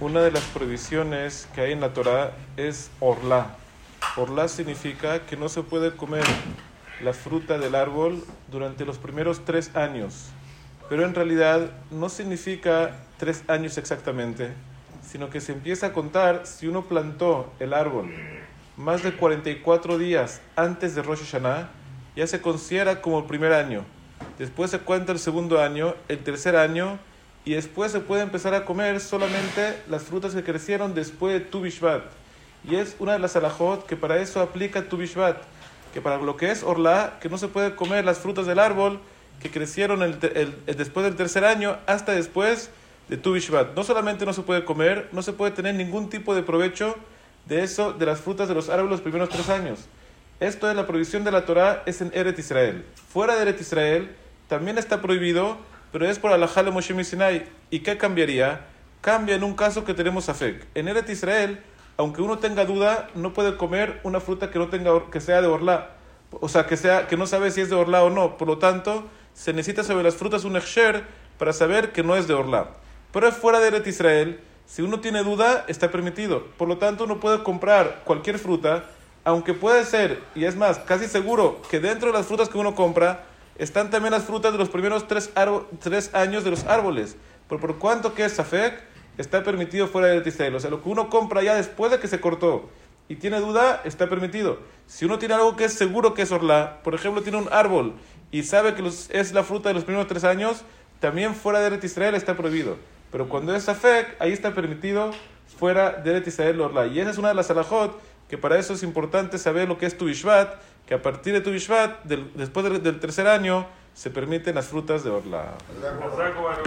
Una 0.00 0.22
de 0.22 0.30
las 0.30 0.42
prohibiciones 0.44 1.48
que 1.54 1.62
hay 1.62 1.72
en 1.72 1.80
la 1.80 1.92
Torah 1.92 2.32
es 2.56 2.90
orla. 3.00 3.56
Orla 4.16 4.48
significa 4.48 5.26
que 5.26 5.36
no 5.36 5.48
se 5.48 5.62
puede 5.62 5.94
comer 5.94 6.24
la 7.02 7.12
fruta 7.12 7.58
del 7.58 7.74
árbol 7.74 8.24
durante 8.50 8.84
los 8.84 8.98
primeros 8.98 9.44
tres 9.44 9.74
años. 9.74 10.28
Pero 10.88 11.04
en 11.04 11.14
realidad 11.14 11.70
no 11.90 12.08
significa 12.08 12.96
tres 13.18 13.44
años 13.48 13.78
exactamente, 13.78 14.52
sino 15.02 15.30
que 15.30 15.40
se 15.40 15.52
empieza 15.52 15.86
a 15.86 15.92
contar 15.92 16.46
si 16.46 16.66
uno 16.66 16.82
plantó 16.84 17.52
el 17.58 17.72
árbol 17.72 18.12
más 18.76 19.02
de 19.02 19.12
44 19.12 19.98
días 19.98 20.40
antes 20.56 20.94
de 20.94 21.02
Rosh 21.02 21.20
Hashanah, 21.20 21.68
ya 22.16 22.26
se 22.26 22.40
considera 22.40 23.00
como 23.00 23.20
el 23.20 23.24
primer 23.26 23.52
año. 23.52 23.84
Después 24.38 24.70
se 24.70 24.80
cuenta 24.80 25.12
el 25.12 25.18
segundo 25.18 25.60
año, 25.62 25.94
el 26.08 26.18
tercer 26.18 26.56
año, 26.56 26.98
y 27.44 27.54
después 27.54 27.92
se 27.92 28.00
puede 28.00 28.22
empezar 28.22 28.54
a 28.54 28.64
comer 28.64 29.00
solamente 29.00 29.78
las 29.88 30.04
frutas 30.04 30.34
que 30.34 30.42
crecieron 30.42 30.94
después 30.94 31.34
de 31.34 31.40
Tu 31.40 31.60
Bishvat. 31.60 32.04
Y 32.68 32.76
es 32.76 32.96
una 32.98 33.12
de 33.12 33.18
las 33.18 33.36
alajot 33.36 33.86
que 33.86 33.96
para 33.96 34.18
eso 34.18 34.40
aplica 34.40 34.88
Tu 34.88 34.96
Bishvat, 34.96 35.36
que 35.92 36.00
para 36.00 36.16
lo 36.16 36.36
que 36.36 36.50
es 36.50 36.62
Orla, 36.62 37.18
que 37.20 37.28
no 37.28 37.36
se 37.36 37.48
puede 37.48 37.74
comer 37.74 38.04
las 38.04 38.18
frutas 38.18 38.46
del 38.46 38.58
árbol 38.58 39.00
que 39.42 39.50
crecieron 39.50 40.02
el, 40.02 40.18
el, 40.34 40.76
después 40.76 41.04
del 41.04 41.16
tercer 41.16 41.44
año 41.44 41.76
hasta 41.86 42.12
después 42.12 42.70
de 43.08 43.18
Tu 43.18 43.32
Bishvat. 43.32 43.74
No 43.76 43.84
solamente 43.84 44.24
no 44.24 44.32
se 44.32 44.42
puede 44.42 44.64
comer, 44.64 45.08
no 45.12 45.22
se 45.22 45.34
puede 45.34 45.52
tener 45.52 45.74
ningún 45.74 46.08
tipo 46.08 46.34
de 46.34 46.42
provecho 46.42 46.96
de 47.46 47.62
eso, 47.62 47.92
de 47.92 48.06
las 48.06 48.20
frutas 48.20 48.48
de 48.48 48.54
los 48.54 48.70
árboles 48.70 48.92
los 48.92 49.00
primeros 49.02 49.28
tres 49.28 49.50
años. 49.50 49.80
Esto 50.40 50.68
es 50.68 50.76
la 50.76 50.86
prohibición 50.86 51.24
de 51.24 51.30
la 51.30 51.44
Torah, 51.44 51.82
es 51.86 52.00
en 52.00 52.10
Eret 52.14 52.38
Israel. 52.38 52.84
Fuera 53.12 53.36
de 53.36 53.42
Eret 53.42 53.60
Israel 53.60 54.16
también 54.48 54.78
está 54.78 55.00
prohibido, 55.00 55.58
pero 55.94 56.10
es 56.10 56.18
por 56.18 56.32
Alajá 56.32 56.64
de 56.64 56.72
Moshe 56.72 57.04
Sinai. 57.04 57.46
¿Y 57.70 57.78
qué 57.78 57.96
cambiaría? 57.96 58.62
Cambia 59.00 59.36
en 59.36 59.44
un 59.44 59.54
caso 59.54 59.84
que 59.84 59.94
tenemos 59.94 60.28
afek. 60.28 60.66
En 60.74 60.88
Eret 60.88 61.08
Israel, 61.08 61.62
aunque 61.96 62.20
uno 62.20 62.40
tenga 62.40 62.64
duda, 62.64 63.10
no 63.14 63.32
puede 63.32 63.56
comer 63.56 64.00
una 64.02 64.18
fruta 64.18 64.50
que 64.50 64.58
no 64.58 64.66
tenga 64.66 65.08
que 65.12 65.20
sea 65.20 65.40
de 65.40 65.46
orla, 65.46 65.90
o 66.32 66.48
sea, 66.48 66.66
que 66.66 66.76
sea 66.76 67.06
que 67.06 67.16
no 67.16 67.28
sabe 67.28 67.52
si 67.52 67.60
es 67.60 67.70
de 67.70 67.76
orla 67.76 68.02
o 68.02 68.10
no. 68.10 68.36
Por 68.36 68.48
lo 68.48 68.58
tanto, 68.58 69.04
se 69.34 69.52
necesita 69.52 69.84
sobre 69.84 70.02
las 70.02 70.16
frutas 70.16 70.42
un 70.42 70.56
eksher 70.56 71.04
para 71.38 71.52
saber 71.52 71.92
que 71.92 72.02
no 72.02 72.16
es 72.16 72.26
de 72.26 72.34
orla. 72.34 72.70
Pero 73.12 73.30
fuera 73.30 73.60
de 73.60 73.68
Eret 73.68 73.86
Israel, 73.86 74.40
si 74.66 74.82
uno 74.82 74.98
tiene 74.98 75.22
duda, 75.22 75.64
está 75.68 75.92
permitido. 75.92 76.44
Por 76.58 76.66
lo 76.66 76.78
tanto, 76.78 77.04
uno 77.04 77.20
puede 77.20 77.44
comprar 77.44 78.02
cualquier 78.04 78.40
fruta, 78.40 78.86
aunque 79.22 79.54
puede 79.54 79.84
ser, 79.84 80.20
y 80.34 80.44
es 80.44 80.56
más, 80.56 80.80
casi 80.80 81.06
seguro, 81.06 81.62
que 81.70 81.78
dentro 81.78 82.10
de 82.10 82.18
las 82.18 82.26
frutas 82.26 82.48
que 82.48 82.58
uno 82.58 82.74
compra 82.74 83.26
están 83.56 83.90
también 83.90 84.12
las 84.12 84.24
frutas 84.24 84.52
de 84.52 84.58
los 84.58 84.68
primeros 84.68 85.06
tres, 85.06 85.30
tres 85.80 86.14
años 86.14 86.44
de 86.44 86.50
los 86.50 86.64
árboles. 86.64 87.16
Pero 87.48 87.60
por 87.60 87.78
cuanto 87.78 88.14
que 88.14 88.24
es 88.24 88.32
Safek, 88.32 88.82
está 89.18 89.42
permitido 89.42 89.86
fuera 89.86 90.08
de 90.08 90.28
Israel. 90.28 90.54
O 90.54 90.60
sea, 90.60 90.70
lo 90.70 90.82
que 90.82 90.88
uno 90.88 91.08
compra 91.08 91.42
ya 91.42 91.54
después 91.54 91.90
de 91.90 91.98
que 91.98 92.08
se 92.08 92.20
cortó 92.20 92.68
y 93.08 93.16
tiene 93.16 93.38
duda, 93.40 93.82
está 93.84 94.08
permitido. 94.08 94.58
Si 94.86 95.04
uno 95.04 95.18
tiene 95.18 95.34
algo 95.34 95.56
que 95.56 95.64
es 95.64 95.74
seguro 95.74 96.14
que 96.14 96.22
es 96.22 96.32
orla, 96.32 96.80
por 96.82 96.94
ejemplo, 96.94 97.22
tiene 97.22 97.38
un 97.38 97.48
árbol 97.52 97.94
y 98.30 98.42
sabe 98.42 98.74
que 98.74 98.82
es 98.86 99.32
la 99.32 99.44
fruta 99.44 99.68
de 99.68 99.74
los 99.74 99.84
primeros 99.84 100.08
tres 100.08 100.24
años, 100.24 100.64
también 101.00 101.34
fuera 101.34 101.60
de 101.60 101.86
Israel 101.86 102.14
está 102.14 102.36
prohibido. 102.36 102.76
Pero 103.12 103.28
cuando 103.28 103.54
es 103.54 103.68
Afek, 103.68 104.16
ahí 104.18 104.32
está 104.32 104.54
permitido 104.54 105.12
fuera 105.58 105.92
de 105.92 106.10
Eretz 106.10 106.28
Israel 106.28 106.60
Orla. 106.60 106.86
Y 106.86 106.98
esa 106.98 107.10
es 107.10 107.18
una 107.18 107.28
de 107.28 107.34
las 107.34 107.50
alajot 107.50 108.00
que 108.28 108.38
para 108.38 108.58
eso 108.58 108.72
es 108.72 108.82
importante 108.82 109.38
saber 109.38 109.68
lo 109.68 109.78
que 109.78 109.86
es 109.86 109.96
tu 109.96 110.06
Bishvat, 110.06 110.54
que 110.86 110.94
a 110.94 111.02
partir 111.02 111.32
de 111.32 111.40
tu 111.40 111.50
Bishvat, 111.50 112.04
después 112.04 112.82
del 112.82 113.00
tercer 113.00 113.26
año, 113.26 113.66
se 113.94 114.10
permiten 114.10 114.56
las 114.56 114.66
frutas 114.66 115.04
de 115.04 115.10
Orla. 115.10 115.54